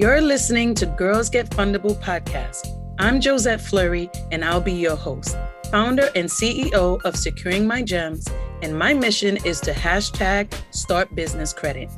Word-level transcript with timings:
You're 0.00 0.22
listening 0.22 0.74
to 0.76 0.86
Girls 0.86 1.28
Get 1.28 1.50
Fundable 1.50 1.94
podcast. 1.94 2.74
I'm 2.98 3.20
Josette 3.20 3.60
Fleury, 3.60 4.08
and 4.32 4.42
I'll 4.42 4.58
be 4.58 4.72
your 4.72 4.96
host, 4.96 5.36
founder 5.70 6.08
and 6.14 6.26
CEO 6.26 7.02
of 7.04 7.14
Securing 7.14 7.66
My 7.66 7.82
Gems. 7.82 8.26
And 8.62 8.78
my 8.78 8.94
mission 8.94 9.36
is 9.44 9.60
to 9.60 9.72
hashtag 9.72 10.54
start 10.70 11.14
business 11.14 11.52
credit. 11.52 11.90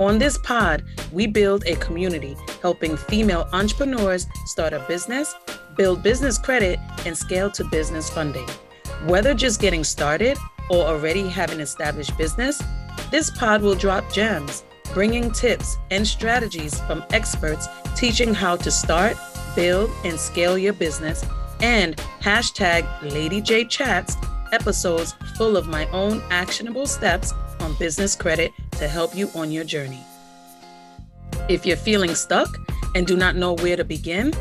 On 0.00 0.18
this 0.18 0.38
pod, 0.38 0.82
we 1.12 1.28
build 1.28 1.64
a 1.66 1.76
community 1.76 2.36
helping 2.62 2.96
female 2.96 3.48
entrepreneurs 3.52 4.26
start 4.46 4.72
a 4.72 4.80
business, 4.88 5.32
build 5.76 6.02
business 6.02 6.38
credit, 6.38 6.80
and 7.04 7.16
scale 7.16 7.48
to 7.52 7.62
business 7.62 8.10
funding. 8.10 8.48
Whether 9.04 9.34
just 9.34 9.60
getting 9.60 9.84
started 9.84 10.36
or 10.68 10.84
already 10.84 11.28
have 11.28 11.52
an 11.52 11.60
established 11.60 12.18
business, 12.18 12.60
this 13.12 13.30
pod 13.30 13.62
will 13.62 13.76
drop 13.76 14.12
gems 14.12 14.64
bringing 14.86 15.30
tips 15.30 15.76
and 15.90 16.06
strategies 16.06 16.80
from 16.82 17.04
experts 17.10 17.68
teaching 17.96 18.34
how 18.34 18.56
to 18.56 18.70
start, 18.70 19.16
build, 19.54 19.90
and 20.04 20.18
scale 20.18 20.56
your 20.58 20.72
business, 20.72 21.24
and 21.60 21.96
hashtag 22.20 22.86
Lady 23.12 23.40
J 23.40 23.64
Chats 23.64 24.16
episodes 24.52 25.14
full 25.36 25.56
of 25.56 25.66
my 25.66 25.88
own 25.90 26.22
actionable 26.30 26.86
steps 26.86 27.32
on 27.60 27.74
business 27.74 28.14
credit 28.14 28.52
to 28.72 28.88
help 28.88 29.14
you 29.14 29.30
on 29.34 29.50
your 29.50 29.64
journey. 29.64 30.04
If 31.48 31.64
you're 31.64 31.76
feeling 31.76 32.14
stuck 32.14 32.56
and 32.94 33.06
do 33.06 33.16
not 33.16 33.36
know 33.36 33.54
where 33.54 33.76
to 33.76 33.84
begin 33.84 34.32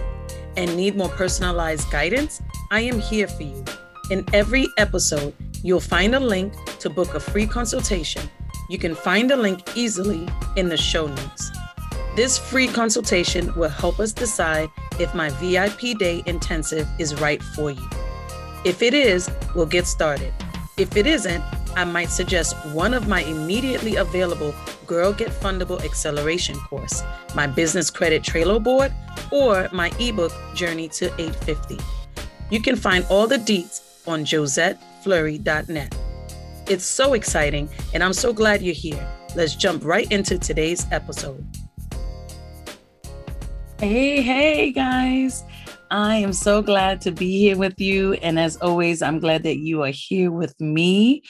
and 0.58 0.76
need 0.76 0.96
more 0.96 1.10
personalized 1.10 1.90
guidance, 1.92 2.42
I 2.72 2.82
am 2.82 3.00
here 3.00 3.28
for 3.28 3.44
you. 3.44 3.64
In 4.10 4.26
every 4.34 4.68
episode, 4.78 5.34
you'll 5.64 5.80
find 5.80 6.16
a 6.16 6.20
link 6.20 6.54
to 6.80 6.90
book 6.90 7.14
a 7.16 7.20
free 7.20 7.48
consultation 7.48 8.30
you 8.70 8.78
can 8.78 8.96
find 8.96 9.30
the 9.30 9.36
link 9.36 9.62
easily 9.76 10.28
in 10.56 10.70
the 10.70 10.78
show 10.78 11.08
notes. 11.08 11.52
This 12.16 12.38
free 12.38 12.68
consultation 12.68 13.54
will 13.56 13.70
help 13.70 14.00
us 14.00 14.14
decide 14.14 14.70
if 15.00 15.14
my 15.14 15.30
VIP 15.32 15.98
day 15.98 16.24
intensive 16.26 16.88
is 16.98 17.20
right 17.20 17.44
for 17.44 17.72
you. 17.72 17.90
If 18.64 18.82
it 18.82 18.94
is, 18.94 19.30
we'll 19.54 19.66
get 19.66 19.86
started. 19.86 20.34
If 20.78 20.96
it 20.96 21.06
isn't, 21.06 21.44
I 21.76 21.84
might 21.84 22.10
suggest 22.10 22.56
one 22.68 22.94
of 22.94 23.08
my 23.08 23.22
immediately 23.24 23.98
available 23.98 24.56
Girl 24.88 25.12
Get 25.12 25.30
Fundable 25.30 25.84
Acceleration 25.84 26.56
course, 26.56 27.04
my 27.36 27.48
business 27.48 27.90
credit 27.90 28.24
Trello 28.24 28.64
board, 28.64 28.94
or 29.32 29.68
my 29.74 29.92
ebook 30.00 30.32
Journey 30.54 30.88
to 30.90 31.08
850. 31.20 31.78
You 32.50 32.62
can 32.62 32.76
find 32.76 33.06
all 33.10 33.28
the 33.28 33.38
deets 33.38 34.08
on 34.08 34.24
josettefleury.net. 34.24 35.96
It's 36.68 36.86
so 36.86 37.14
exciting, 37.14 37.70
and 37.94 38.04
I'm 38.04 38.14
so 38.14 38.34
glad 38.34 38.64
you're 38.64 38.74
here. 38.74 39.08
Let's 39.36 39.56
jump 39.56 39.86
right 39.86 40.12
into 40.12 40.40
today's 40.40 40.88
episode. 40.92 41.46
Hey, 43.80 44.22
hey, 44.22 44.72
guys. 44.72 45.44
I 45.92 46.16
am 46.16 46.34
so 46.34 46.64
glad 46.64 47.02
to 47.02 47.12
be 47.12 47.38
here 47.38 47.56
with 47.56 47.80
you. 47.80 48.14
And 48.14 48.40
as 48.40 48.58
always, 48.58 49.04
I'm 49.04 49.20
glad 49.20 49.44
that 49.44 49.58
you 49.58 49.84
are 49.84 49.92
here 49.92 50.32
with 50.32 50.60
me. 50.60 51.22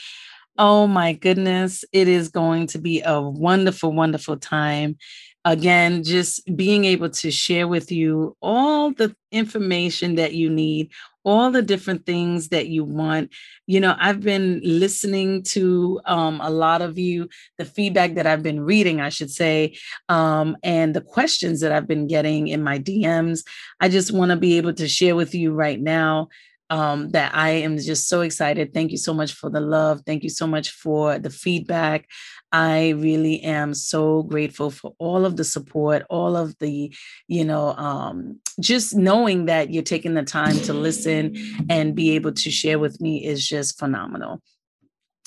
Oh 0.57 0.87
my 0.87 1.11
goodness, 1.11 1.83
it 1.91 2.07
is 2.07 2.29
going 2.29 2.67
to 2.67 2.77
be 2.77 3.01
a 3.01 3.19
wonderful, 3.19 3.91
wonderful 3.91 4.37
time 4.37 4.95
again, 5.43 6.01
just 6.03 6.41
being 6.55 6.85
able 6.85 7.09
to 7.09 7.29
share 7.29 7.67
with 7.67 7.91
you 7.91 8.37
all 8.41 8.91
the 8.91 9.13
information 9.33 10.15
that 10.15 10.33
you 10.33 10.49
need, 10.49 10.91
all 11.25 11.51
the 11.51 11.61
different 11.61 12.05
things 12.05 12.49
that 12.49 12.67
you 12.67 12.83
want. 12.83 13.31
You 13.67 13.79
know, 13.79 13.95
I've 13.99 14.21
been 14.21 14.61
listening 14.63 15.43
to 15.43 15.99
um, 16.05 16.39
a 16.41 16.49
lot 16.49 16.81
of 16.81 16.97
you, 16.97 17.27
the 17.57 17.65
feedback 17.65 18.13
that 18.15 18.27
I've 18.27 18.43
been 18.43 18.61
reading, 18.61 19.01
I 19.01 19.09
should 19.09 19.31
say, 19.31 19.75
um, 20.07 20.55
and 20.63 20.95
the 20.95 21.01
questions 21.01 21.61
that 21.61 21.71
I've 21.71 21.87
been 21.87 22.07
getting 22.07 22.47
in 22.47 22.63
my 22.63 22.79
DMs. 22.79 23.43
I 23.79 23.89
just 23.89 24.11
want 24.11 24.29
to 24.31 24.37
be 24.37 24.57
able 24.57 24.73
to 24.73 24.87
share 24.87 25.15
with 25.15 25.33
you 25.33 25.51
right 25.51 25.81
now 25.81 26.29
um, 26.69 27.09
that 27.09 27.35
I 27.35 27.49
am 27.49 27.77
just 27.77 28.07
so 28.07 28.21
excited. 28.21 28.73
Thank 28.73 28.91
you 28.91 28.97
so 28.97 29.13
much 29.13 29.33
for 29.33 29.49
the 29.49 29.59
love. 29.59 30.01
Thank 30.05 30.23
you 30.23 30.29
so 30.29 30.47
much 30.47 30.71
for 30.71 31.19
the 31.19 31.29
feedback. 31.29 32.07
I 32.51 32.89
really 32.89 33.41
am 33.41 33.73
so 33.73 34.23
grateful 34.23 34.71
for 34.71 34.93
all 34.97 35.25
of 35.25 35.37
the 35.37 35.43
support, 35.43 36.05
all 36.09 36.35
of 36.35 36.57
the, 36.59 36.93
you 37.27 37.45
know, 37.45 37.73
um, 37.75 38.39
just 38.59 38.95
knowing 38.95 39.45
that 39.45 39.71
you're 39.71 39.83
taking 39.83 40.13
the 40.13 40.23
time 40.23 40.59
to 40.61 40.73
listen 40.73 41.35
and 41.69 41.95
be 41.95 42.11
able 42.11 42.31
to 42.31 42.49
share 42.49 42.79
with 42.79 43.01
me 43.01 43.25
is 43.25 43.47
just 43.47 43.77
phenomenal. 43.77 44.41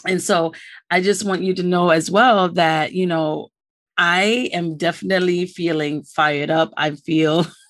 And 0.06 0.22
so 0.22 0.52
I 0.90 1.00
just 1.00 1.24
want 1.24 1.42
you 1.42 1.54
to 1.54 1.62
know 1.62 1.90
as 1.90 2.10
well 2.10 2.48
that, 2.50 2.92
you 2.92 3.06
know, 3.06 3.48
I 3.96 4.48
am 4.52 4.76
definitely 4.76 5.46
feeling 5.46 6.04
fired 6.04 6.50
up. 6.50 6.72
I 6.76 6.92
feel 6.92 7.46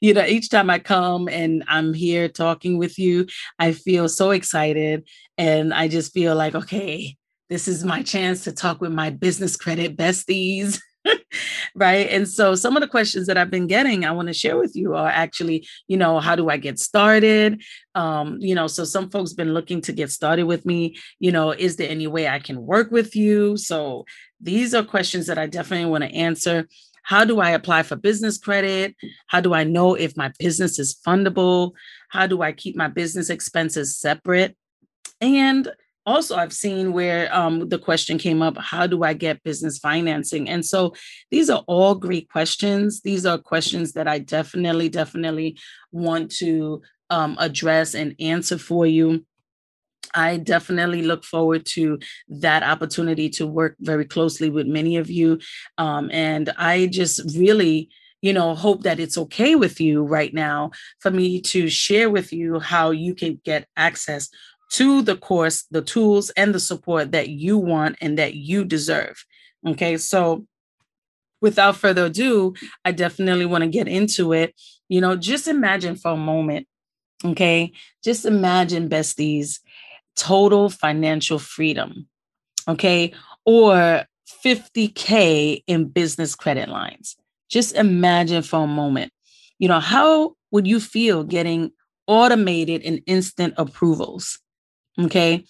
you 0.00 0.14
know, 0.14 0.24
each 0.24 0.50
time 0.50 0.70
I 0.70 0.78
come 0.78 1.28
and 1.28 1.64
I'm 1.68 1.94
here 1.94 2.28
talking 2.28 2.78
with 2.78 2.98
you, 2.98 3.26
I 3.58 3.72
feel 3.72 4.08
so 4.08 4.30
excited. 4.30 5.08
And 5.36 5.72
I 5.72 5.88
just 5.88 6.12
feel 6.12 6.34
like, 6.34 6.54
okay, 6.54 7.16
this 7.48 7.68
is 7.68 7.84
my 7.84 8.02
chance 8.02 8.44
to 8.44 8.52
talk 8.52 8.80
with 8.80 8.92
my 8.92 9.10
business 9.10 9.56
credit 9.56 9.96
besties. 9.96 10.80
right. 11.74 12.08
And 12.10 12.28
so 12.28 12.54
some 12.54 12.76
of 12.76 12.82
the 12.82 12.88
questions 12.88 13.26
that 13.26 13.38
I've 13.38 13.50
been 13.50 13.66
getting, 13.66 14.04
I 14.04 14.10
want 14.12 14.28
to 14.28 14.34
share 14.34 14.58
with 14.58 14.74
you 14.74 14.94
are 14.94 15.08
actually, 15.08 15.66
you 15.86 15.96
know, 15.96 16.20
how 16.20 16.36
do 16.36 16.50
I 16.50 16.56
get 16.56 16.78
started? 16.78 17.62
Um, 17.94 18.36
you 18.40 18.54
know, 18.54 18.66
so 18.66 18.84
some 18.84 19.10
folks 19.10 19.32
been 19.32 19.54
looking 19.54 19.80
to 19.82 19.92
get 19.92 20.10
started 20.10 20.44
with 20.44 20.66
me, 20.66 20.96
you 21.18 21.32
know, 21.32 21.52
is 21.52 21.76
there 21.76 21.88
any 21.88 22.06
way 22.06 22.28
I 22.28 22.38
can 22.38 22.66
work 22.66 22.90
with 22.90 23.16
you? 23.16 23.56
So 23.56 24.04
these 24.40 24.74
are 24.74 24.84
questions 24.84 25.26
that 25.26 25.38
I 25.38 25.46
definitely 25.46 25.90
want 25.90 26.04
to 26.04 26.10
answer. 26.10 26.68
How 27.08 27.24
do 27.24 27.40
I 27.40 27.52
apply 27.52 27.84
for 27.84 27.96
business 27.96 28.36
credit? 28.36 28.94
How 29.28 29.40
do 29.40 29.54
I 29.54 29.64
know 29.64 29.94
if 29.94 30.14
my 30.14 30.30
business 30.38 30.78
is 30.78 30.94
fundable? 31.06 31.72
How 32.10 32.26
do 32.26 32.42
I 32.42 32.52
keep 32.52 32.76
my 32.76 32.88
business 32.88 33.30
expenses 33.30 33.96
separate? 33.96 34.54
And 35.22 35.70
also 36.04 36.36
i've 36.36 36.54
seen 36.54 36.94
where 36.94 37.28
um, 37.34 37.68
the 37.68 37.78
question 37.78 38.16
came 38.16 38.40
up 38.40 38.56
how 38.56 38.86
do 38.86 39.02
i 39.02 39.12
get 39.12 39.42
business 39.42 39.76
financing 39.78 40.48
and 40.48 40.64
so 40.64 40.94
these 41.30 41.50
are 41.50 41.62
all 41.66 41.94
great 41.94 42.30
questions 42.30 43.02
these 43.02 43.26
are 43.26 43.36
questions 43.36 43.92
that 43.92 44.08
i 44.08 44.18
definitely 44.18 44.88
definitely 44.88 45.58
want 45.92 46.30
to 46.30 46.80
um, 47.10 47.36
address 47.38 47.94
and 47.94 48.14
answer 48.20 48.56
for 48.56 48.86
you 48.86 49.22
I 50.14 50.38
definitely 50.38 51.02
look 51.02 51.24
forward 51.24 51.66
to 51.74 51.98
that 52.28 52.62
opportunity 52.62 53.28
to 53.30 53.46
work 53.46 53.76
very 53.80 54.04
closely 54.04 54.50
with 54.50 54.66
many 54.66 54.96
of 54.96 55.10
you. 55.10 55.38
Um, 55.76 56.10
and 56.12 56.50
I 56.56 56.86
just 56.86 57.36
really, 57.36 57.90
you 58.22 58.32
know, 58.32 58.54
hope 58.54 58.82
that 58.82 59.00
it's 59.00 59.18
okay 59.18 59.54
with 59.54 59.80
you 59.80 60.02
right 60.02 60.32
now 60.32 60.70
for 61.00 61.10
me 61.10 61.40
to 61.42 61.68
share 61.68 62.10
with 62.10 62.32
you 62.32 62.58
how 62.58 62.90
you 62.90 63.14
can 63.14 63.40
get 63.44 63.68
access 63.76 64.28
to 64.72 65.02
the 65.02 65.16
course, 65.16 65.64
the 65.70 65.82
tools, 65.82 66.30
and 66.30 66.54
the 66.54 66.60
support 66.60 67.12
that 67.12 67.28
you 67.28 67.58
want 67.58 67.96
and 68.00 68.18
that 68.18 68.34
you 68.34 68.64
deserve. 68.64 69.24
Okay. 69.66 69.96
So, 69.96 70.46
without 71.40 71.76
further 71.76 72.06
ado, 72.06 72.54
I 72.84 72.92
definitely 72.92 73.46
want 73.46 73.62
to 73.64 73.70
get 73.70 73.88
into 73.88 74.32
it. 74.32 74.54
You 74.88 75.00
know, 75.00 75.16
just 75.16 75.48
imagine 75.48 75.96
for 75.96 76.12
a 76.12 76.16
moment. 76.16 76.66
Okay. 77.24 77.72
Just 78.04 78.26
imagine, 78.26 78.88
besties, 78.88 79.58
total 80.18 80.68
financial 80.68 81.38
freedom, 81.38 82.08
okay, 82.66 83.12
or 83.46 84.04
50K 84.44 85.62
in 85.66 85.88
business 85.88 86.34
credit 86.34 86.68
lines. 86.68 87.16
Just 87.48 87.74
imagine 87.74 88.42
for 88.42 88.64
a 88.64 88.66
moment, 88.66 89.12
you 89.58 89.68
know, 89.68 89.80
how 89.80 90.34
would 90.50 90.66
you 90.66 90.80
feel 90.80 91.24
getting 91.24 91.70
automated 92.06 92.82
and 92.82 93.00
instant 93.06 93.54
approvals? 93.56 94.38
Okay. 95.00 95.44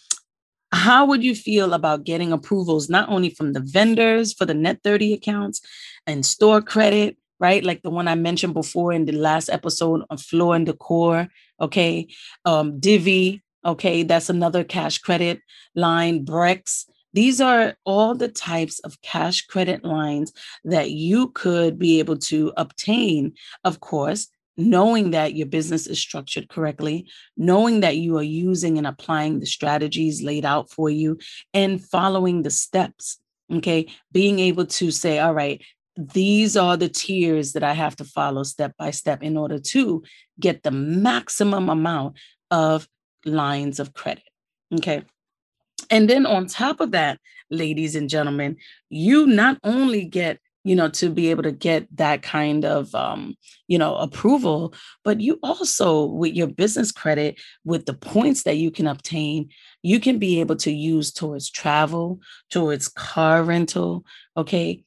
How 0.70 1.06
would 1.06 1.24
you 1.24 1.34
feel 1.34 1.72
about 1.72 2.04
getting 2.04 2.30
approvals 2.30 2.90
not 2.90 3.08
only 3.08 3.30
from 3.30 3.54
the 3.54 3.60
vendors 3.60 4.34
for 4.34 4.44
the 4.44 4.54
net 4.54 4.80
30 4.84 5.14
accounts 5.14 5.62
and 6.06 6.26
store 6.26 6.60
credit, 6.60 7.16
right? 7.40 7.64
Like 7.64 7.82
the 7.82 7.90
one 7.90 8.06
I 8.06 8.14
mentioned 8.14 8.54
before 8.54 8.92
in 8.92 9.06
the 9.06 9.12
last 9.12 9.48
episode 9.48 10.02
on 10.10 10.18
Floor 10.18 10.56
and 10.56 10.66
Decor, 10.66 11.28
okay? 11.60 12.08
Um, 12.44 12.78
Divvy, 12.78 13.42
Okay, 13.64 14.02
that's 14.02 14.30
another 14.30 14.64
cash 14.64 14.98
credit 14.98 15.40
line, 15.74 16.24
Brex. 16.24 16.84
These 17.12 17.40
are 17.40 17.74
all 17.84 18.14
the 18.14 18.28
types 18.28 18.78
of 18.80 19.00
cash 19.00 19.46
credit 19.46 19.84
lines 19.84 20.32
that 20.64 20.90
you 20.90 21.30
could 21.30 21.78
be 21.78 21.98
able 21.98 22.18
to 22.18 22.52
obtain, 22.56 23.32
of 23.64 23.80
course, 23.80 24.28
knowing 24.56 25.12
that 25.12 25.34
your 25.34 25.46
business 25.46 25.86
is 25.86 25.98
structured 25.98 26.48
correctly, 26.48 27.08
knowing 27.36 27.80
that 27.80 27.96
you 27.96 28.16
are 28.18 28.22
using 28.22 28.76
and 28.76 28.86
applying 28.86 29.40
the 29.40 29.46
strategies 29.46 30.22
laid 30.22 30.44
out 30.44 30.70
for 30.70 30.90
you, 30.90 31.18
and 31.54 31.82
following 31.84 32.42
the 32.42 32.50
steps. 32.50 33.18
Okay, 33.50 33.88
being 34.12 34.38
able 34.40 34.66
to 34.66 34.90
say, 34.90 35.18
all 35.18 35.32
right, 35.32 35.64
these 35.96 36.56
are 36.56 36.76
the 36.76 36.88
tiers 36.88 37.52
that 37.54 37.62
I 37.64 37.72
have 37.72 37.96
to 37.96 38.04
follow 38.04 38.42
step 38.42 38.74
by 38.78 38.90
step 38.90 39.22
in 39.22 39.36
order 39.36 39.58
to 39.58 40.02
get 40.38 40.62
the 40.62 40.70
maximum 40.70 41.68
amount 41.68 42.16
of 42.50 42.86
lines 43.24 43.80
of 43.80 43.94
credit. 43.94 44.24
Okay. 44.74 45.04
And 45.90 46.08
then 46.08 46.26
on 46.26 46.46
top 46.46 46.80
of 46.80 46.90
that, 46.92 47.18
ladies 47.50 47.96
and 47.96 48.08
gentlemen, 48.08 48.56
you 48.90 49.26
not 49.26 49.58
only 49.64 50.04
get 50.04 50.38
you 50.68 50.74
know, 50.74 50.88
to 50.90 51.08
be 51.08 51.30
able 51.30 51.42
to 51.42 51.50
get 51.50 51.86
that 51.96 52.22
kind 52.22 52.64
of, 52.64 52.94
um, 52.94 53.36
you 53.68 53.78
know, 53.78 53.96
approval. 53.96 54.74
But 55.02 55.18
you 55.18 55.38
also, 55.42 56.04
with 56.04 56.34
your 56.34 56.46
business 56.46 56.92
credit, 56.92 57.40
with 57.64 57.86
the 57.86 57.94
points 57.94 58.42
that 58.42 58.58
you 58.58 58.70
can 58.70 58.86
obtain, 58.86 59.48
you 59.82 59.98
can 59.98 60.18
be 60.18 60.40
able 60.40 60.56
to 60.56 60.70
use 60.70 61.10
towards 61.10 61.48
travel, 61.48 62.20
towards 62.50 62.88
car 62.88 63.42
rental. 63.42 64.04
Okay. 64.36 64.84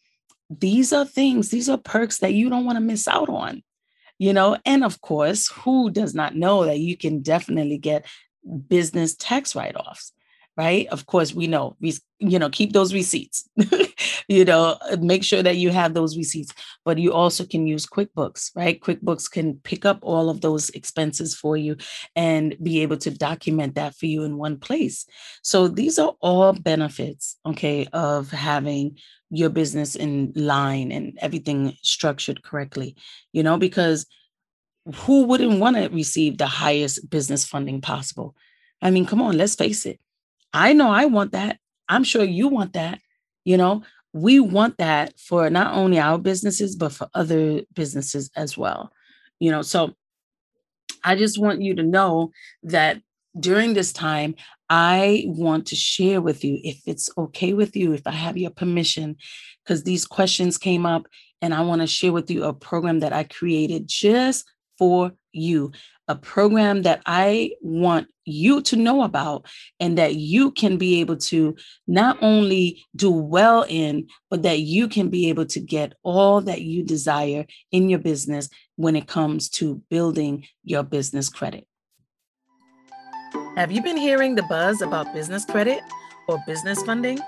These 0.52 0.94
are 0.94 1.06
things, 1.06 1.50
these 1.50 1.68
are 1.68 1.78
perks 1.78 2.20
that 2.20 2.34
you 2.34 2.50
don't 2.50 2.66
want 2.66 2.76
to 2.76 2.82
miss 2.82 3.08
out 3.08 3.30
on, 3.30 3.64
you 4.22 4.34
know. 4.34 4.58
And 4.66 4.84
of 4.84 5.02
course, 5.02 5.48
who 5.50 5.90
does 5.90 6.14
not 6.14 6.36
know 6.36 6.66
that 6.66 6.80
you 6.80 6.96
can 6.96 7.22
definitely 7.22 7.80
get 7.80 8.06
business 8.68 9.16
tax 9.16 9.56
write 9.56 9.76
offs? 9.76 10.14
right? 10.58 10.88
Of 10.88 11.06
course, 11.06 11.34
we 11.34 11.48
know, 11.48 11.76
we, 11.80 11.94
you 12.20 12.38
know, 12.38 12.50
keep 12.50 12.74
those 12.74 12.94
receipts, 12.94 13.50
you 14.28 14.46
know, 14.46 14.78
uh, 14.90 14.98
make 15.02 15.24
sure 15.24 15.44
that 15.44 15.58
you 15.58 15.70
have 15.70 15.94
those 15.94 16.18
receipts, 16.18 16.54
but 16.86 16.98
you 16.98 17.14
also 17.14 17.46
can 17.46 17.68
use 17.68 17.86
QuickBooks, 17.86 18.52
right? 18.56 18.80
QuickBooks 18.80 19.30
can 19.30 19.56
pick 19.64 19.86
up 19.86 20.00
all 20.02 20.30
of 20.30 20.42
those 20.42 20.70
expenses 20.72 21.36
for 21.36 21.58
you 21.58 21.78
and 22.16 22.56
be 22.62 22.82
able 22.82 22.98
to 22.98 23.12
document 23.12 23.76
that 23.76 23.96
for 23.96 24.06
you 24.06 24.24
in 24.24 24.38
one 24.38 24.58
place. 24.58 25.06
So 25.42 25.68
these 25.68 26.00
are 26.00 26.14
all 26.22 26.54
benefits, 26.54 27.38
okay, 27.46 27.88
of 27.94 28.32
having 28.32 28.98
your 29.30 29.50
business 29.50 29.96
in 29.96 30.34
line 30.36 30.92
and 30.92 31.18
everything 31.22 31.78
structured 31.82 32.44
correctly, 32.44 32.96
you 33.32 33.44
know, 33.44 33.58
because 33.58 34.06
who 34.96 35.24
wouldn't 35.24 35.60
want 35.60 35.78
to 35.78 35.88
receive 35.90 36.38
the 36.38 36.48
highest 36.48 37.10
business 37.10 37.46
funding 37.46 37.82
possible? 37.82 38.36
I 38.82 38.92
mean, 38.92 39.06
come 39.06 39.22
on, 39.22 39.38
let's 39.38 39.56
face 39.56 39.86
it 39.86 40.00
I 40.54 40.74
know 40.74 40.92
I 40.92 41.06
want 41.06 41.32
that. 41.32 41.58
I'm 41.88 42.04
sure 42.04 42.24
you 42.24 42.48
want 42.48 42.74
that. 42.74 43.00
You 43.44 43.58
know, 43.58 43.84
we 44.14 44.40
want 44.40 44.78
that 44.78 45.20
for 45.20 45.50
not 45.50 45.74
only 45.74 46.00
our 46.00 46.18
businesses, 46.18 46.76
but 46.76 46.92
for 46.92 47.08
other 47.14 47.62
businesses 47.74 48.30
as 48.36 48.58
well. 48.58 48.92
You 49.40 49.52
know, 49.52 49.62
so 49.62 49.94
I 51.04 51.16
just 51.16 51.40
want 51.40 51.62
you 51.62 51.76
to 51.76 51.84
know 51.84 52.32
that 52.64 53.02
during 53.40 53.74
this 53.74 53.94
time, 53.94 54.36
I 54.70 55.24
want 55.28 55.68
to 55.68 55.76
share 55.76 56.22
with 56.22 56.44
you, 56.44 56.60
if 56.64 56.82
it's 56.86 57.10
okay 57.18 57.54
with 57.54 57.76
you, 57.76 57.94
if 57.94 58.06
I 58.06 58.12
have 58.12 58.38
your 58.38 58.52
permission, 58.52 59.16
because 59.64 59.84
these 59.84 60.06
questions 60.06 60.58
came 60.58 60.86
up, 60.86 61.08
and 61.42 61.54
I 61.54 61.62
want 61.62 61.82
to 61.82 61.88
share 61.88 62.12
with 62.12 62.30
you 62.30 62.44
a 62.44 62.54
program 62.54 63.00
that 63.00 63.14
I 63.14 63.24
created 63.24 63.88
just 63.88 64.46
for 64.78 65.12
you 65.32 65.72
a 66.12 66.16
program 66.16 66.82
that 66.82 67.02
I 67.06 67.52
want 67.62 68.08
you 68.26 68.62
to 68.64 68.76
know 68.76 69.04
about 69.04 69.46
and 69.80 69.98
that 69.98 70.16
you 70.16 70.52
can 70.52 70.78
be 70.78 71.00
able 71.00 71.16
to 71.18 71.56
not 71.88 72.18
only 72.22 72.84
do 72.96 73.10
well 73.10 73.66
in, 73.68 74.08
but 74.30 74.44
that 74.44 74.60
you 74.60 74.90
can 74.90 75.10
be 75.10 75.30
able 75.30 75.46
to 75.46 75.60
get 75.62 75.94
all 76.04 76.42
that 76.42 76.62
you 76.62 76.84
desire 76.84 77.46
in 77.72 77.90
your 77.90 78.00
business 78.00 78.50
when 78.76 78.98
it 78.98 79.08
comes 79.08 79.50
to 79.50 79.82
building 79.90 80.46
your 80.64 80.84
business 80.84 81.30
credit. 81.30 81.66
Have 83.56 83.72
you 83.72 83.82
been 83.82 83.98
hearing 83.98 84.36
the 84.36 84.44
buzz 84.44 84.82
about 84.82 85.14
business 85.14 85.46
credit 85.46 85.80
or 86.28 86.44
business 86.46 86.84
funding? 86.84 87.20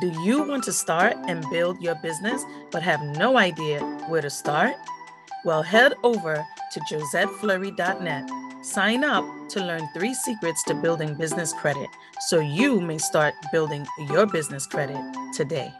Do 0.00 0.08
you 0.22 0.44
want 0.44 0.62
to 0.64 0.72
start 0.72 1.16
and 1.26 1.44
build 1.50 1.82
your 1.82 1.96
business 1.96 2.44
but 2.70 2.82
have 2.82 3.02
no 3.02 3.36
idea 3.36 3.80
where 4.08 4.22
to 4.22 4.30
start? 4.30 4.74
Well, 5.44 5.62
head 5.62 5.94
over 6.04 6.46
to 6.72 6.80
josettefleury.net. 6.80 8.30
Sign 8.62 9.02
up 9.02 9.24
to 9.48 9.60
learn 9.64 9.88
three 9.92 10.14
secrets 10.14 10.62
to 10.64 10.74
building 10.74 11.14
business 11.14 11.52
credit 11.52 11.88
so 12.28 12.38
you 12.38 12.80
may 12.80 12.98
start 12.98 13.34
building 13.50 13.84
your 14.08 14.24
business 14.26 14.66
credit 14.66 15.00
today. 15.34 15.72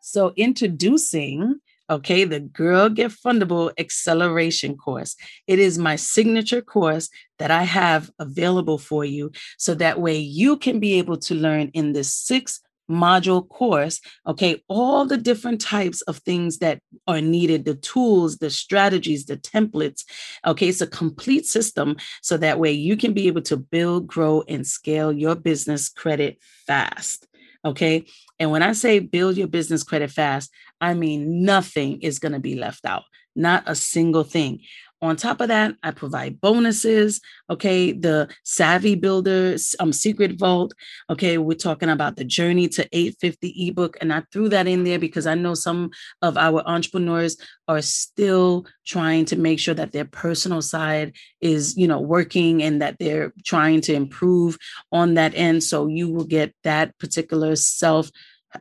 So, 0.00 0.32
introducing 0.36 1.60
okay, 1.90 2.24
the 2.24 2.40
Girl 2.40 2.88
Get 2.88 3.10
Fundable 3.10 3.72
Acceleration 3.78 4.76
course. 4.76 5.16
It 5.46 5.58
is 5.58 5.78
my 5.78 5.96
signature 5.96 6.60
course 6.60 7.08
that 7.38 7.50
I 7.50 7.62
have 7.62 8.10
available 8.18 8.78
for 8.78 9.04
you 9.04 9.32
so 9.56 9.74
that 9.74 10.00
way 10.00 10.18
you 10.18 10.58
can 10.58 10.80
be 10.80 10.98
able 10.98 11.16
to 11.18 11.34
learn 11.34 11.68
in 11.68 11.92
this 11.92 12.14
six 12.14 12.60
module 12.90 13.48
course, 13.48 14.00
okay, 14.26 14.62
all 14.68 15.04
the 15.04 15.16
different 15.16 15.60
types 15.60 16.00
of 16.02 16.18
things 16.18 16.58
that 16.58 16.80
are 17.06 17.20
needed 17.20 17.64
the 17.64 17.74
tools, 17.74 18.38
the 18.38 18.50
strategies, 18.50 19.26
the 19.26 19.36
templates. 19.36 20.04
Okay, 20.46 20.68
it's 20.68 20.80
a 20.80 20.86
complete 20.86 21.46
system 21.46 21.96
so 22.22 22.36
that 22.36 22.58
way 22.58 22.72
you 22.72 22.96
can 22.96 23.12
be 23.12 23.26
able 23.26 23.42
to 23.42 23.56
build, 23.56 24.06
grow, 24.06 24.42
and 24.48 24.66
scale 24.66 25.12
your 25.12 25.34
business 25.34 25.88
credit 25.88 26.38
fast. 26.66 27.26
Okay, 27.64 28.06
and 28.38 28.50
when 28.50 28.62
I 28.62 28.72
say 28.72 29.00
build 29.00 29.36
your 29.36 29.48
business 29.48 29.82
credit 29.82 30.10
fast, 30.10 30.50
I 30.80 30.94
mean 30.94 31.44
nothing 31.44 32.00
is 32.02 32.18
going 32.18 32.32
to 32.32 32.38
be 32.38 32.54
left 32.54 32.84
out, 32.84 33.04
not 33.34 33.64
a 33.66 33.74
single 33.74 34.24
thing. 34.24 34.60
On 35.00 35.14
top 35.14 35.40
of 35.40 35.48
that, 35.48 35.76
I 35.82 35.92
provide 35.92 36.40
bonuses. 36.40 37.20
Okay, 37.48 37.92
the 37.92 38.28
Savvy 38.42 38.96
Builder 38.96 39.56
um, 39.78 39.92
Secret 39.92 40.38
Vault. 40.38 40.74
Okay, 41.08 41.38
we're 41.38 41.54
talking 41.54 41.88
about 41.88 42.16
the 42.16 42.24
Journey 42.24 42.68
to 42.68 42.88
850 42.90 43.68
ebook, 43.68 43.96
and 44.00 44.12
I 44.12 44.24
threw 44.32 44.48
that 44.48 44.66
in 44.66 44.82
there 44.82 44.98
because 44.98 45.26
I 45.26 45.34
know 45.34 45.54
some 45.54 45.90
of 46.20 46.36
our 46.36 46.66
entrepreneurs 46.66 47.36
are 47.68 47.82
still 47.82 48.66
trying 48.86 49.24
to 49.26 49.36
make 49.36 49.60
sure 49.60 49.74
that 49.74 49.92
their 49.92 50.04
personal 50.04 50.62
side 50.62 51.14
is, 51.40 51.76
you 51.76 51.86
know, 51.86 52.00
working 52.00 52.62
and 52.62 52.82
that 52.82 52.96
they're 52.98 53.32
trying 53.44 53.80
to 53.82 53.94
improve 53.94 54.58
on 54.90 55.14
that 55.14 55.32
end. 55.36 55.62
So 55.62 55.86
you 55.86 56.12
will 56.12 56.24
get 56.24 56.54
that 56.64 56.98
particular 56.98 57.54
self 57.54 58.10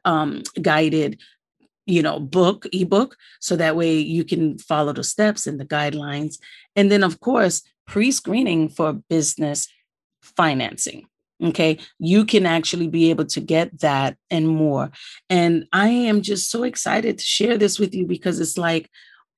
um, 0.06 0.44
guided 0.62 1.20
you 1.88 2.04
know 2.04 2.20
book 2.20 2.68
ebook 2.74 3.18
so 3.40 3.56
that 3.56 3.76
way 3.76 3.98
you 3.98 4.24
can 4.24 4.58
follow 4.60 4.94
the 4.94 5.04
steps 5.04 5.48
and 5.48 5.60
the 5.60 5.66
guidelines. 5.66 6.38
And 6.76 6.92
then 6.92 7.04
of 7.04 7.20
course 7.20 7.64
pre-screening 7.88 8.70
for 8.70 8.94
business 9.10 9.68
financing 10.22 11.08
okay? 11.44 11.78
You 12.00 12.26
can 12.26 12.46
actually 12.46 12.88
be 12.88 13.10
able 13.10 13.26
to 13.26 13.40
get 13.40 13.80
that 13.82 14.18
and 14.32 14.48
more. 14.48 14.92
And 15.30 15.68
i 15.72 15.88
am 15.88 16.22
just 16.22 16.50
so 16.50 16.64
excited 16.64 17.18
to 17.18 17.24
share 17.24 17.58
this 17.58 17.80
with 17.80 17.94
you 17.94 18.06
because 18.06 18.40
it's 18.40 18.58
like 18.58 18.90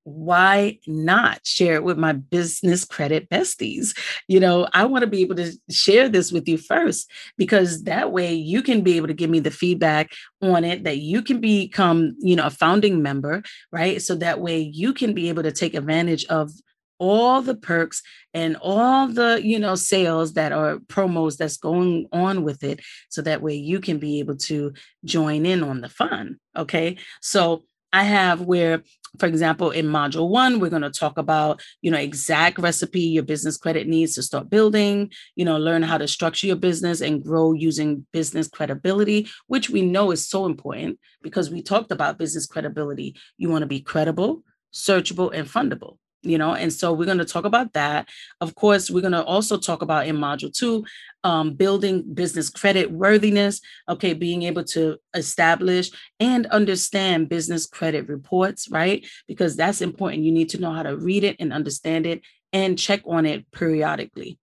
why 0.10 0.80
not 0.88 1.46
share 1.46 1.76
it 1.76 1.84
with 1.84 1.98
my 1.98 2.14
business 2.14 2.86
credit 2.86 3.30
besties? 3.30 3.98
You 4.28 4.40
know, 4.40 4.68
I 4.74 4.86
want 4.86 5.04
to 5.04 5.08
be 5.08 5.22
able 5.22 5.36
to 5.36 5.52
share 5.70 6.10
this 6.10 6.32
with 6.32 6.48
you 6.48 6.58
first 6.58 7.10
because 7.38 7.84
that 7.84 8.12
way 8.12 8.34
you 8.34 8.62
can 8.62 8.82
be 8.82 8.98
able 8.98 9.08
to 9.08 9.14
give 9.14 9.30
me 9.30 9.40
the 9.40 9.52
feedback 9.52 10.12
on 10.42 10.64
it 10.64 10.84
that 10.84 10.98
you 10.98 11.22
can 11.22 11.40
become, 11.40 12.16
you 12.20 12.36
know, 12.36 12.46
a 12.46 12.52
founding 12.52 13.02
member, 13.02 13.44
right? 13.72 14.02
So 14.02 14.16
that 14.16 14.42
way 14.42 14.60
you 14.60 14.94
can 14.94 15.14
be 15.14 15.30
able 15.30 15.44
to 15.44 15.52
take 15.52 15.74
advantage 15.74 16.26
of 16.26 16.52
all 17.00 17.42
the 17.42 17.56
perks 17.56 18.02
and 18.34 18.58
all 18.62 19.08
the 19.08 19.40
you 19.42 19.58
know 19.58 19.74
sales 19.74 20.34
that 20.34 20.52
are 20.52 20.80
promos 20.80 21.38
that's 21.38 21.56
going 21.56 22.06
on 22.12 22.44
with 22.44 22.62
it 22.62 22.82
so 23.08 23.22
that 23.22 23.42
way 23.42 23.56
you 23.56 23.80
can 23.80 24.00
be 24.00 24.20
able 24.20 24.36
to 24.36 24.74
join 25.06 25.46
in 25.46 25.64
on 25.64 25.80
the 25.80 25.88
fun 25.88 26.38
okay 26.58 26.98
so 27.22 27.64
I 27.92 28.04
have 28.04 28.42
where, 28.42 28.84
for 29.18 29.26
example, 29.26 29.72
in 29.72 29.88
module 29.88 30.30
one, 30.30 30.60
we're 30.60 30.70
going 30.70 30.82
to 30.82 30.92
talk 30.92 31.18
about, 31.18 31.62
you 31.82 31.90
know, 31.90 31.98
exact 31.98 32.60
recipe 32.60 33.02
your 33.02 33.24
business 33.24 33.58
credit 33.58 33.88
needs 33.88 34.16
to 34.16 34.24
start 34.24 34.50
building, 34.50 35.12
you 35.36 35.46
know, 35.46 35.58
learn 35.58 35.82
how 35.82 35.98
to 35.98 36.08
structure 36.08 36.48
your 36.48 36.56
business 36.56 37.02
and 37.02 37.24
grow 37.24 37.54
using 37.54 38.06
business 38.14 38.48
credibility, 38.48 39.28
which 39.48 39.70
we 39.70 39.82
know 39.82 40.12
is 40.12 40.28
so 40.28 40.46
important 40.46 41.00
because 41.22 41.50
we 41.50 41.62
talked 41.62 41.92
about 41.92 42.18
business 42.18 42.46
credibility. 42.46 43.16
You 43.38 43.50
want 43.50 43.64
to 43.64 43.68
be 43.68 43.82
credible, 43.82 44.44
searchable, 44.74 45.32
and 45.34 45.48
fundable 45.48 45.98
you 46.22 46.38
know 46.38 46.54
and 46.54 46.72
so 46.74 46.92
we're 46.92 47.06
going 47.06 47.18
to 47.18 47.26
talk 47.26 47.46
about 47.46 47.74
that 47.74 48.08
of 48.42 48.56
course 48.56 48.90
we're 48.90 49.02
going 49.02 49.14
to 49.14 49.24
also 49.24 49.58
talk 49.58 49.82
about 49.82 50.08
in 50.08 50.18
module 50.18 50.52
two 50.52 50.84
um, 51.24 51.54
building 51.54 52.04
business 52.14 52.50
credit 52.50 52.92
worthiness 52.92 53.62
okay 53.88 54.14
being 54.14 54.44
able 54.44 54.64
to 54.64 54.98
establish 55.14 55.92
and 56.20 56.46
understand 56.48 57.30
business 57.30 57.66
credit 57.66 58.08
reports 58.08 58.70
right 58.70 59.08
because 59.28 59.56
that's 59.56 59.82
important 59.82 60.24
you 60.24 60.32
need 60.32 60.50
to 60.50 60.60
know 60.60 60.72
how 60.72 60.84
to 60.84 60.98
read 60.98 61.24
it 61.24 61.36
and 61.40 61.54
understand 61.54 62.06
it 62.06 62.22
and 62.52 62.80
check 62.80 63.02
on 63.06 63.26
it 63.26 63.50
periodically 63.52 64.38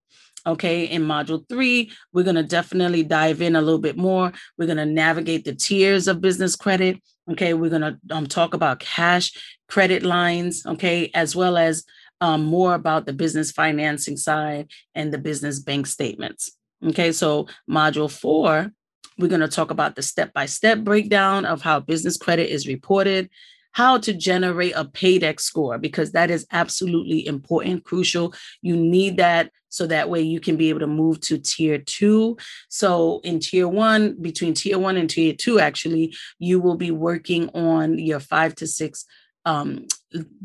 Okay, 0.47 0.85
in 0.85 1.03
module 1.03 1.45
three, 1.49 1.91
we're 2.13 2.23
going 2.23 2.37
to 2.37 2.45
definitely 2.45 3.03
dive 3.03 3.43
in 3.43 3.57
a 3.57 3.61
little 3.61 3.81
bit 3.81 3.97
more. 3.97 4.33
We're 4.57 4.67
going 4.67 4.77
to 4.77 4.87
navigate 4.87 5.45
the 5.45 5.57
tiers 5.57 6.07
of 6.07 6.21
business 6.21 6.55
credit. 6.55 7.03
Okay, 7.31 7.55
we're 7.55 7.71
to 7.83 7.99
um, 8.11 8.27
talk 8.27 8.55
about 8.55 8.81
cash 8.81 9.33
credit 9.69 10.03
lines. 10.03 10.65
Okay, 10.65 11.11
as 11.15 11.35
well 11.35 11.57
as 11.57 11.85
um, 12.21 12.45
more 12.45 12.75
about 12.75 13.07
the 13.07 13.13
business 13.13 13.51
financing 13.51 14.17
side 14.17 14.71
and 14.95 15.13
the 15.13 15.19
business 15.19 15.59
bank 15.59 15.87
statements. 15.87 16.53
Okay, 16.85 17.13
so 17.13 17.47
module 17.69 18.11
four, 18.11 18.71
we're 19.19 19.29
going 19.29 19.41
to 19.41 19.49
talk 19.49 19.71
about 19.71 19.97
the 19.97 20.03
step 20.03 20.33
by 20.33 20.47
step 20.47 20.81
breakdown 20.81 21.45
of 21.45 21.63
how 21.63 21.81
business 21.81 22.17
credit 22.17 22.51
is 22.51 22.67
reported, 22.67 23.31
how 23.77 23.99
to 23.99 24.15
generate 24.15 24.73
a 24.75 24.87
paydex 24.87 25.41
score 25.41 25.77
because 25.77 26.13
that 26.13 26.31
is 26.31 26.47
absolutely 26.51 27.27
important 27.27 27.85
crucial. 27.85 28.33
You 28.63 28.75
need 28.75 29.19
that 29.19 29.51
so 29.69 29.87
that 29.87 30.09
way 30.09 30.23
you 30.23 30.41
can 30.41 30.57
be 30.57 30.71
able 30.71 30.81
to 30.81 30.87
move 30.87 31.21
to 31.21 31.37
tier 31.37 31.77
two. 31.77 32.39
So 32.71 33.21
in 33.23 33.39
tier 33.39 33.69
one 33.69 34.17
between 34.19 34.55
tier 34.55 34.79
one 34.79 34.97
and 34.97 35.11
tier 35.11 35.35
two 35.35 35.61
actually 35.61 36.17
you 36.39 36.59
will 36.59 36.79
be 36.79 36.91
working 36.91 37.51
on 37.51 37.99
your 37.99 38.19
five 38.19 38.55
to 38.55 38.67
six 38.67 39.05
um, 39.45 39.85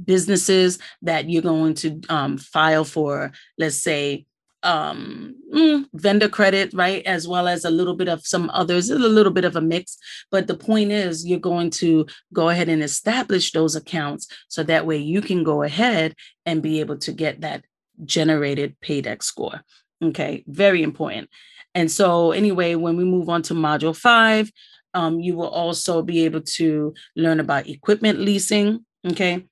businesses 0.03 0.77
that 1.01 1.29
you're 1.29 1.41
going 1.41 1.75
to 1.75 2.01
um, 2.09 2.37
file 2.37 2.83
for 2.83 3.31
let's 3.57 3.81
say 3.81 4.25
um 4.63 5.35
mm, 5.53 5.85
vendor 5.93 6.29
credit 6.29 6.71
right 6.73 7.03
as 7.05 7.27
well 7.27 7.47
as 7.47 7.65
a 7.65 7.69
little 7.71 7.95
bit 7.95 8.07
of 8.07 8.25
some 8.25 8.49
others 8.53 8.89
a 8.89 8.95
little 8.95 9.31
bit 9.31 9.45
of 9.45 9.55
a 9.55 9.61
mix. 9.61 9.97
But 10.29 10.47
the 10.47 10.55
point 10.55 10.91
is 10.91 11.25
you're 11.25 11.39
going 11.39 11.71
to 11.71 12.05
go 12.33 12.49
ahead 12.49 12.69
and 12.69 12.83
establish 12.83 13.51
those 13.51 13.75
accounts 13.75 14.27
so 14.47 14.63
that 14.63 14.85
way 14.85 14.97
you 14.97 15.21
can 15.21 15.43
go 15.43 15.63
ahead 15.63 16.15
and 16.45 16.61
be 16.61 16.79
able 16.79 16.97
to 16.99 17.11
get 17.11 17.41
that 17.41 17.65
generated 18.05 18.75
paydex 18.83 19.23
score. 19.23 19.61
Okay 20.03 20.43
very 20.47 20.83
important. 20.83 21.29
And 21.73 21.89
so 21.89 22.31
anyway 22.31 22.75
when 22.75 22.97
we 22.97 23.03
move 23.03 23.29
on 23.29 23.41
to 23.43 23.53
module 23.53 23.95
five 23.95 24.51
um, 24.93 25.19
you 25.19 25.35
will 25.35 25.49
also 25.49 26.01
be 26.01 26.25
able 26.25 26.41
to 26.41 26.93
learn 27.15 27.39
about 27.39 27.67
equipment 27.67 28.19
leasing 28.19 28.85
okay 29.07 29.45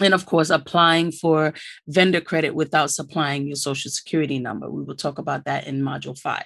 and 0.00 0.14
of 0.14 0.26
course 0.26 0.50
applying 0.50 1.10
for 1.10 1.54
vendor 1.88 2.20
credit 2.20 2.54
without 2.54 2.90
supplying 2.90 3.46
your 3.46 3.56
social 3.56 3.90
security 3.90 4.38
number. 4.38 4.70
We 4.70 4.82
will 4.82 4.96
talk 4.96 5.18
about 5.18 5.44
that 5.44 5.66
in 5.66 5.82
module 5.82 6.18
5 6.18 6.44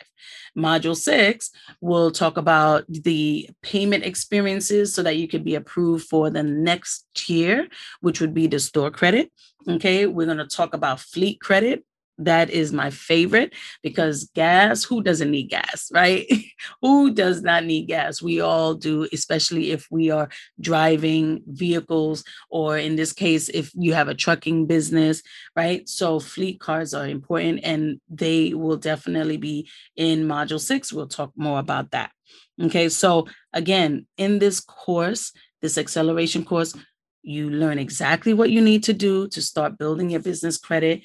module 0.57 0.97
6 0.97 1.51
will 1.81 2.11
talk 2.11 2.37
about 2.37 2.85
the 2.89 3.49
payment 3.63 4.05
experiences 4.05 4.95
so 4.95 5.03
that 5.03 5.17
you 5.17 5.29
could 5.29 5.45
be 5.45 5.55
approved 5.55 6.07
for 6.07 6.31
the 6.31 6.43
next 6.43 7.07
tier 7.15 7.69
which 8.01 8.21
would 8.21 8.35
be 8.35 8.47
the 8.47 8.59
store 8.59 8.91
credit. 8.91 9.31
Okay 9.69 10.07
we're 10.07 10.27
going 10.27 10.39
to 10.39 10.47
talk 10.47 10.75
about 10.75 11.01
fleet 11.01 11.41
credit 11.41 11.85
that 12.21 12.51
is 12.51 12.73
my 12.73 12.91
favorite 12.91 13.55
because 13.83 14.25
gas, 14.35 14.85
who 14.85 15.03
doesn't 15.03 15.31
need 15.31 15.49
gas, 15.49 15.91
right? 15.93 16.27
who 16.83 17.13
does 17.13 17.43
not 17.43 17.65
need 17.65 17.87
gas? 17.87 18.23
We 18.23 18.41
all 18.41 18.75
do, 18.75 19.09
especially 19.13 19.71
if 19.73 19.87
we 19.91 20.11
are 20.11 20.29
driving 20.61 21.43
vehicles, 21.47 22.23
or 22.51 22.77
in 22.79 22.97
this 22.97 23.13
case, 23.13 23.49
if 23.49 23.73
you 23.75 23.95
have 23.95 24.09
a 24.09 24.15
trucking 24.15 24.67
business, 24.67 25.23
right? 25.57 25.89
So, 25.89 26.21
fleet 26.21 26.61
cars 26.61 26.95
are 26.95 27.09
important 27.09 27.61
and 27.63 28.01
they 28.09 28.55
will 28.55 28.77
definitely 28.77 29.39
be 29.39 29.69
in 29.97 30.27
module 30.27 30.61
six. 30.61 30.93
We'll 30.93 31.09
talk 31.09 31.33
more 31.37 31.59
about 31.59 31.91
that. 31.93 32.11
Okay, 32.61 32.89
so 32.91 33.27
again, 33.53 34.07
in 34.19 34.39
this 34.39 34.61
course, 34.61 35.33
this 35.63 35.79
acceleration 35.79 36.45
course, 36.45 36.77
you 37.23 37.51
learn 37.51 37.79
exactly 37.79 38.35
what 38.35 38.51
you 38.51 38.61
need 38.61 38.83
to 38.85 38.93
do 38.93 39.29
to 39.29 39.43
start 39.43 39.79
building 39.79 40.11
your 40.11 40.21
business 40.21 40.57
credit 40.57 41.03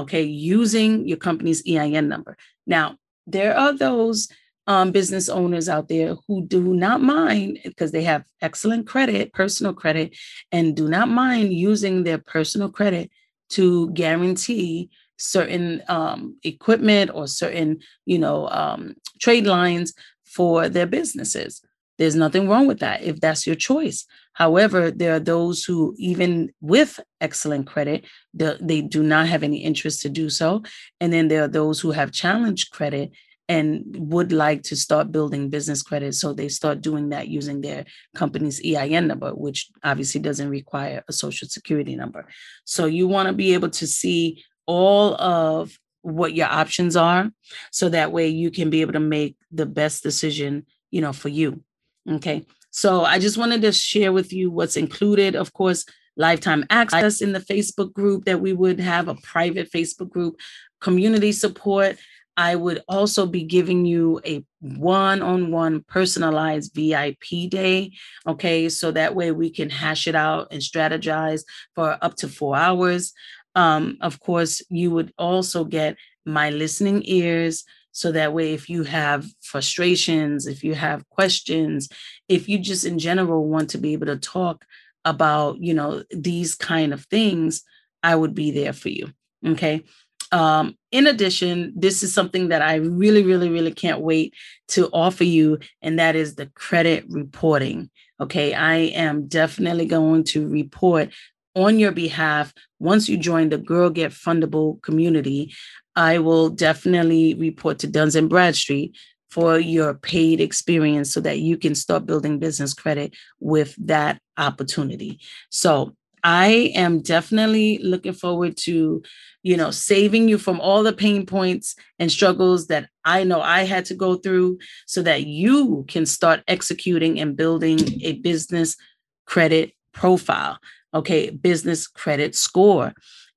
okay, 0.00 0.22
using 0.22 1.06
your 1.06 1.16
company's 1.16 1.62
EIN 1.66 2.08
number. 2.08 2.36
Now, 2.66 2.96
there 3.26 3.56
are 3.56 3.72
those 3.72 4.28
um, 4.66 4.90
business 4.90 5.28
owners 5.28 5.68
out 5.68 5.88
there 5.88 6.16
who 6.26 6.44
do 6.46 6.74
not 6.74 7.00
mind 7.00 7.60
because 7.64 7.92
they 7.92 8.02
have 8.02 8.24
excellent 8.42 8.86
credit, 8.86 9.32
personal 9.32 9.72
credit, 9.72 10.16
and 10.50 10.76
do 10.76 10.88
not 10.88 11.08
mind 11.08 11.52
using 11.52 12.02
their 12.02 12.18
personal 12.18 12.70
credit 12.70 13.10
to 13.50 13.90
guarantee 13.90 14.90
certain 15.18 15.82
um, 15.88 16.36
equipment 16.42 17.10
or 17.14 17.26
certain, 17.26 17.78
you 18.04 18.18
know, 18.18 18.48
um, 18.48 18.94
trade 19.20 19.46
lines 19.46 19.94
for 20.24 20.68
their 20.68 20.86
businesses. 20.86 21.62
There's 21.98 22.14
nothing 22.14 22.48
wrong 22.48 22.66
with 22.66 22.80
that 22.80 23.02
if 23.02 23.20
that's 23.20 23.46
your 23.46 23.56
choice. 23.56 24.06
However, 24.32 24.90
there 24.90 25.14
are 25.14 25.20
those 25.20 25.64
who, 25.64 25.94
even 25.98 26.52
with 26.60 27.00
excellent 27.20 27.66
credit, 27.66 28.04
they 28.34 28.82
do 28.82 29.02
not 29.02 29.26
have 29.28 29.42
any 29.42 29.58
interest 29.58 30.02
to 30.02 30.08
do 30.10 30.28
so. 30.28 30.62
And 31.00 31.12
then 31.12 31.28
there 31.28 31.44
are 31.44 31.48
those 31.48 31.80
who 31.80 31.92
have 31.92 32.12
challenged 32.12 32.70
credit 32.70 33.12
and 33.48 33.84
would 33.96 34.32
like 34.32 34.62
to 34.64 34.76
start 34.76 35.12
building 35.12 35.48
business 35.48 35.82
credit. 35.82 36.14
So 36.14 36.32
they 36.32 36.48
start 36.48 36.80
doing 36.80 37.10
that 37.10 37.28
using 37.28 37.60
their 37.60 37.84
company's 38.14 38.60
EIN 38.64 39.06
number, 39.06 39.30
which 39.30 39.70
obviously 39.84 40.20
doesn't 40.20 40.50
require 40.50 41.02
a 41.08 41.12
social 41.12 41.48
security 41.48 41.94
number. 41.94 42.26
So 42.64 42.86
you 42.86 43.06
want 43.06 43.28
to 43.28 43.32
be 43.32 43.54
able 43.54 43.70
to 43.70 43.86
see 43.86 44.44
all 44.66 45.14
of 45.14 45.78
what 46.02 46.34
your 46.34 46.48
options 46.48 46.96
are 46.96 47.30
so 47.70 47.88
that 47.88 48.12
way 48.12 48.28
you 48.28 48.50
can 48.50 48.68
be 48.68 48.80
able 48.80 48.92
to 48.92 49.00
make 49.00 49.36
the 49.50 49.66
best 49.66 50.02
decision 50.02 50.66
you 50.90 51.00
know 51.00 51.12
for 51.12 51.28
you 51.28 51.62
Okay. 52.08 52.44
So 52.70 53.04
I 53.04 53.18
just 53.18 53.38
wanted 53.38 53.62
to 53.62 53.72
share 53.72 54.12
with 54.12 54.32
you 54.32 54.50
what's 54.50 54.76
included. 54.76 55.34
Of 55.34 55.52
course, 55.52 55.84
lifetime 56.16 56.64
access 56.70 57.20
in 57.20 57.32
the 57.32 57.40
Facebook 57.40 57.92
group 57.92 58.24
that 58.24 58.40
we 58.40 58.52
would 58.52 58.80
have 58.80 59.08
a 59.08 59.14
private 59.16 59.70
Facebook 59.72 60.10
group, 60.10 60.36
community 60.80 61.32
support. 61.32 61.96
I 62.36 62.54
would 62.54 62.82
also 62.86 63.24
be 63.24 63.44
giving 63.44 63.86
you 63.86 64.20
a 64.26 64.44
one 64.60 65.22
on 65.22 65.50
one 65.50 65.84
personalized 65.88 66.74
VIP 66.74 67.48
day. 67.48 67.92
Okay. 68.26 68.68
So 68.68 68.90
that 68.90 69.14
way 69.14 69.32
we 69.32 69.48
can 69.48 69.70
hash 69.70 70.06
it 70.06 70.14
out 70.14 70.48
and 70.50 70.60
strategize 70.60 71.44
for 71.74 71.96
up 72.02 72.16
to 72.16 72.28
four 72.28 72.56
hours. 72.56 73.14
Um, 73.54 73.96
of 74.02 74.20
course, 74.20 74.62
you 74.68 74.90
would 74.90 75.14
also 75.16 75.64
get 75.64 75.96
my 76.26 76.50
listening 76.50 77.02
ears 77.06 77.64
so 77.96 78.12
that 78.12 78.34
way, 78.34 78.52
if 78.52 78.68
you 78.68 78.82
have 78.82 79.24
frustrations, 79.40 80.46
if 80.46 80.62
you 80.62 80.74
have 80.74 81.08
questions, 81.08 81.88
if 82.28 82.46
you 82.46 82.58
just 82.58 82.84
in 82.84 82.98
general 82.98 83.48
want 83.48 83.70
to 83.70 83.78
be 83.78 83.94
able 83.94 84.04
to 84.04 84.18
talk 84.18 84.66
about, 85.06 85.62
you 85.62 85.72
know, 85.72 86.04
these 86.10 86.54
kind 86.54 86.92
of 86.92 87.06
things, 87.06 87.62
I 88.02 88.14
would 88.14 88.34
be 88.34 88.50
there 88.50 88.74
for 88.74 88.90
you. 88.90 89.14
Okay. 89.46 89.82
Um, 90.30 90.76
in 90.92 91.06
addition, 91.06 91.72
this 91.74 92.02
is 92.02 92.12
something 92.12 92.48
that 92.48 92.60
I 92.60 92.74
really, 92.74 93.22
really, 93.22 93.48
really 93.48 93.72
can't 93.72 94.02
wait 94.02 94.34
to 94.68 94.90
offer 94.92 95.24
you, 95.24 95.58
and 95.80 95.98
that 95.98 96.16
is 96.16 96.34
the 96.34 96.48
credit 96.48 97.06
reporting. 97.08 97.88
Okay, 98.20 98.52
I 98.52 98.74
am 98.76 99.26
definitely 99.26 99.86
going 99.86 100.24
to 100.24 100.46
report 100.46 101.14
on 101.54 101.78
your 101.78 101.92
behalf 101.92 102.52
once 102.78 103.08
you 103.08 103.16
join 103.16 103.48
the 103.48 103.56
Girl 103.56 103.88
Get 103.88 104.12
Fundable 104.12 104.82
community. 104.82 105.54
I 105.96 106.18
will 106.18 106.50
definitely 106.50 107.34
report 107.34 107.78
to 107.80 107.86
Duns 107.86 108.14
and 108.14 108.28
Bradstreet 108.28 108.96
for 109.30 109.58
your 109.58 109.94
paid 109.94 110.40
experience 110.40 111.12
so 111.12 111.20
that 111.20 111.40
you 111.40 111.56
can 111.56 111.74
start 111.74 112.06
building 112.06 112.38
business 112.38 112.74
credit 112.74 113.14
with 113.40 113.74
that 113.86 114.20
opportunity. 114.38 115.18
So 115.50 115.96
I 116.22 116.72
am 116.74 117.00
definitely 117.02 117.78
looking 117.78 118.12
forward 118.12 118.56
to, 118.58 119.02
you 119.42 119.56
know, 119.56 119.70
saving 119.70 120.28
you 120.28 120.38
from 120.38 120.60
all 120.60 120.82
the 120.82 120.92
pain 120.92 121.24
points 121.24 121.76
and 121.98 122.10
struggles 122.10 122.66
that 122.66 122.88
I 123.04 123.24
know 123.24 123.40
I 123.40 123.62
had 123.62 123.84
to 123.86 123.94
go 123.94 124.16
through 124.16 124.58
so 124.86 125.02
that 125.02 125.26
you 125.26 125.84
can 125.88 126.04
start 126.04 126.42
executing 126.48 127.20
and 127.20 127.36
building 127.36 127.78
a 128.02 128.14
business 128.14 128.76
credit 129.24 129.72
profile, 129.92 130.58
okay, 130.94 131.30
business 131.30 131.86
credit 131.86 132.34
score, 132.34 132.92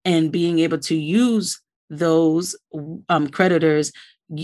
and 0.05 0.31
being 0.31 0.59
able 0.59 0.79
to 0.79 0.95
use 0.95 1.61
those 1.89 2.55
um, 3.09 3.27
creditors 3.29 3.91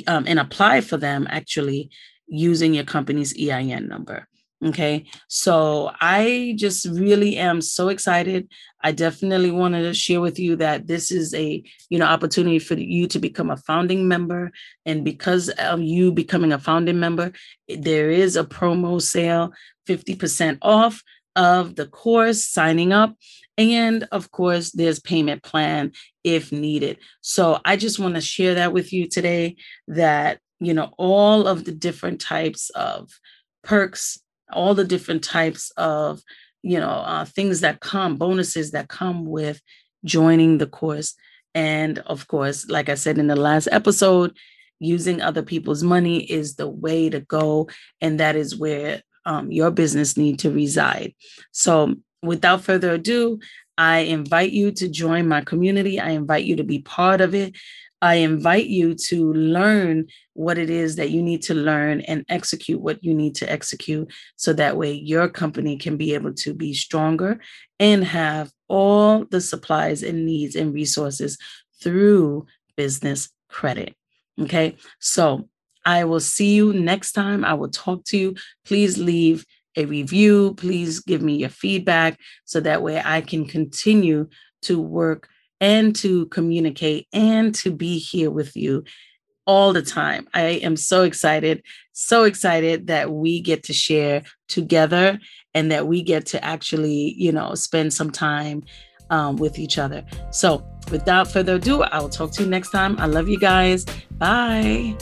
um, 0.08 0.26
and 0.28 0.40
apply 0.40 0.82
for 0.82 0.98
them 0.98 1.28
actually 1.30 1.90
using 2.28 2.74
your 2.74 2.84
company's 2.84 3.34
EIN 3.40 3.88
number. 3.88 4.28
Okay, 4.64 5.06
so 5.28 5.92
I 6.00 6.56
just 6.58 6.88
really 6.88 7.36
am 7.38 7.62
so 7.62 7.90
excited. 7.90 8.48
I 8.82 8.94
definitely 8.94 9.52
wanted 9.52 9.84
to 9.84 9.94
share 9.94 10.22
with 10.22 10.40
you 10.40 10.56
that 10.56 10.88
this 10.88 11.12
is 11.12 11.34
a 11.34 11.62
you 11.90 12.00
know 12.00 12.06
opportunity 12.06 12.60
for 12.60 12.76
you 12.76 13.06
to 13.08 13.20
become 13.20 13.52
a 13.52 13.58
founding 13.58 14.08
member, 14.08 14.52
and 14.86 15.04
because 15.04 15.50
of 15.50 15.82
you 15.82 16.12
becoming 16.12 16.54
a 16.54 16.58
founding 16.58 17.00
member, 17.00 17.34
there 17.68 18.10
is 18.10 18.38
a 18.38 18.46
promo 18.46 19.00
sale, 19.02 19.52
fifty 19.86 20.16
percent 20.16 20.58
off 20.62 21.04
of 21.36 21.76
the 21.76 21.86
course 21.86 22.46
signing 22.46 22.94
up 22.94 23.14
and 23.58 24.08
of 24.12 24.32
course, 24.32 24.72
there's 24.72 25.00
payment 25.00 25.44
plan 25.44 25.94
if 26.26 26.52
needed. 26.52 26.98
So 27.22 27.62
I 27.64 27.78
just 27.78 28.00
want 28.00 28.16
to 28.16 28.22
share 28.22 28.56
that 28.56 28.74
with 28.74 28.92
you 28.92 29.08
today 29.08 29.56
that, 29.88 30.40
you 30.60 30.74
know, 30.74 30.92
all 30.98 31.48
of 31.48 31.64
the 31.64 31.72
different 31.72 32.20
types 32.20 32.72
of 32.72 33.12
perks, 33.64 34.20
all 34.52 34.74
the 34.74 34.84
different 34.84 35.24
types 35.24 35.72
of, 35.78 36.22
you 36.64 36.80
know, 36.80 36.90
uh, 36.90 37.26
things 37.26 37.62
that 37.62 37.80
come, 37.80 38.18
bonuses 38.18 38.72
that 38.72 38.90
come 38.90 39.26
with 39.26 39.62
joining 40.04 40.58
the 40.58 40.66
course. 40.66 41.14
And 41.54 42.00
of 42.00 42.28
course, 42.28 42.68
like 42.68 42.90
I 42.90 42.96
said 42.96 43.20
in 43.20 43.28
the 43.28 43.36
last 43.36 43.68
episode, 43.72 44.36
using 44.80 45.22
other 45.22 45.44
people's 45.44 45.84
money 45.84 46.24
is 46.24 46.56
the 46.56 46.68
way 46.68 47.10
to 47.10 47.20
go. 47.20 47.70
And 48.02 48.20
that 48.20 48.36
is 48.36 48.58
where 48.58 49.04
um, 49.26 49.52
your 49.52 49.70
business 49.70 50.18
need 50.18 50.40
to 50.40 50.52
reside. 50.52 51.14
So 51.52 51.96
without 52.24 52.62
further 52.62 52.94
ado, 52.94 53.40
I 53.78 54.00
invite 54.00 54.52
you 54.52 54.72
to 54.72 54.88
join 54.88 55.28
my 55.28 55.42
community. 55.42 56.00
I 56.00 56.12
invite 56.12 56.46
you 56.46 56.56
to 56.58 56.64
be 56.64 56.80
part 56.80 57.22
of 57.22 57.36
it. 57.36 57.56
I 58.02 58.16
invite 58.16 58.68
you 58.68 58.94
to 58.94 59.34
learn 59.34 60.08
what 60.34 60.58
it 60.58 60.70
is 60.70 60.98
that 60.98 61.10
you 61.10 61.24
need 61.24 61.42
to 61.44 61.54
learn 61.54 62.02
and 62.02 62.26
execute 62.30 62.80
what 62.80 63.04
you 63.04 63.14
need 63.14 63.36
to 63.36 63.52
execute 63.52 64.12
so 64.36 64.54
that 64.54 64.78
way 64.78 64.92
your 64.94 65.28
company 65.28 65.78
can 65.78 65.98
be 65.98 66.14
able 66.14 66.34
to 66.34 66.54
be 66.54 66.74
stronger 66.74 67.40
and 67.80 68.04
have 68.04 68.52
all 68.68 69.26
the 69.26 69.42
supplies 69.42 70.04
and 70.04 70.26
needs 70.26 70.56
and 70.56 70.74
resources 70.74 71.38
through 71.82 72.46
business 72.76 73.30
credit. 73.50 73.96
Okay. 74.40 74.76
So 75.00 75.50
I 75.86 76.04
will 76.04 76.20
see 76.20 76.54
you 76.54 76.74
next 76.74 77.14
time. 77.14 77.46
I 77.46 77.54
will 77.54 77.70
talk 77.70 78.04
to 78.06 78.18
you. 78.18 78.36
Please 78.66 78.98
leave 78.98 79.46
a 79.76 79.86
review. 79.86 80.54
Please 80.56 81.00
give 81.00 81.22
me 81.22 81.36
your 81.36 81.50
feedback 81.50 82.20
so 82.46 82.60
that 82.60 82.82
way 82.82 83.02
I 83.04 83.22
can 83.22 83.46
continue 83.46 84.30
to 84.64 84.80
work 84.80 85.30
and 85.62 85.96
to 85.98 86.26
communicate 86.28 87.08
and 87.14 87.54
to 87.56 87.72
be 87.72 87.98
here 87.98 88.30
with 88.30 88.56
you 88.56 88.84
all 89.46 89.74
the 89.74 89.82
time. 89.82 90.28
I 90.34 90.42
am 90.42 90.76
so 90.76 91.04
excited, 91.04 91.64
so 91.94 92.24
excited 92.24 92.88
that 92.88 93.12
we 93.12 93.42
get 93.42 93.64
to 93.64 93.74
share 93.74 94.24
together 94.48 95.20
and 95.54 95.72
that 95.72 95.88
we 95.88 96.02
get 96.02 96.26
to 96.28 96.44
actually, 96.44 97.14
you 97.18 97.32
know, 97.32 97.56
spend 97.56 97.94
some 97.94 98.12
time 98.12 98.64
um, 99.10 99.36
with 99.38 99.60
each 99.60 99.78
other. 99.78 100.04
So, 100.32 100.66
without 100.92 101.32
further 101.32 101.56
ado, 101.56 101.84
I 101.84 102.00
will 102.00 102.10
talk 102.10 102.32
to 102.34 102.44
you 102.44 102.50
next 102.50 102.72
time. 102.72 102.98
I 103.00 103.06
love 103.06 103.30
you 103.30 103.40
guys. 103.40 103.86
Bye. 104.18 104.98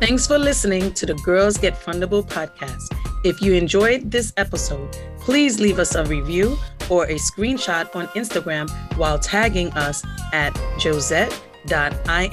Thanks 0.00 0.28
for 0.28 0.38
listening 0.38 0.94
to 0.94 1.06
the 1.06 1.14
Girls 1.14 1.58
Get 1.58 1.74
Fundable 1.74 2.24
podcast. 2.24 2.94
If 3.24 3.42
you 3.42 3.54
enjoyed 3.54 4.12
this 4.12 4.32
episode, 4.36 4.96
please 5.18 5.58
leave 5.58 5.80
us 5.80 5.96
a 5.96 6.04
review 6.04 6.56
or 6.88 7.06
a 7.06 7.14
screenshot 7.16 7.94
on 7.96 8.06
Instagram 8.08 8.70
while 8.96 9.18
tagging 9.18 9.72
us 9.72 10.04
at 10.32 10.54
Josette.I 10.78 12.30